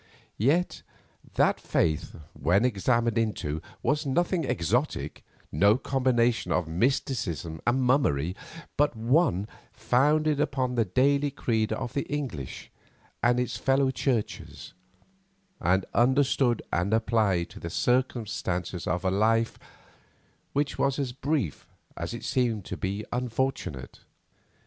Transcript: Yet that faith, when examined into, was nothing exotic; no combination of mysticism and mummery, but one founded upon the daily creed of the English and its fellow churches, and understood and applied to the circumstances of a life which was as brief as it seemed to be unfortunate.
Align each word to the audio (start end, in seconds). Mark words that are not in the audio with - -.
Yet 0.39 0.81
that 1.35 1.59
faith, 1.59 2.15
when 2.33 2.65
examined 2.65 3.19
into, 3.19 3.61
was 3.83 4.03
nothing 4.03 4.43
exotic; 4.45 5.23
no 5.51 5.77
combination 5.77 6.51
of 6.51 6.67
mysticism 6.67 7.61
and 7.67 7.83
mummery, 7.83 8.35
but 8.77 8.95
one 8.95 9.47
founded 9.71 10.39
upon 10.39 10.73
the 10.73 10.85
daily 10.85 11.29
creed 11.29 11.71
of 11.71 11.93
the 11.93 12.01
English 12.11 12.71
and 13.21 13.39
its 13.39 13.57
fellow 13.57 13.91
churches, 13.91 14.73
and 15.59 15.85
understood 15.93 16.63
and 16.73 16.95
applied 16.95 17.51
to 17.51 17.59
the 17.59 17.69
circumstances 17.69 18.87
of 18.87 19.05
a 19.05 19.11
life 19.11 19.59
which 20.53 20.79
was 20.79 20.97
as 20.97 21.11
brief 21.11 21.67
as 21.95 22.15
it 22.15 22.25
seemed 22.25 22.65
to 22.65 22.75
be 22.75 23.05
unfortunate. 23.11 23.99